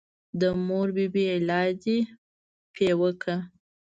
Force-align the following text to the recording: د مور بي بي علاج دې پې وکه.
د 0.39 0.41
مور 0.67 0.87
بي 0.95 1.05
بي 1.13 1.23
علاج 1.35 1.69
دې 1.83 1.97
پې 2.75 2.87
وکه. 2.99 3.35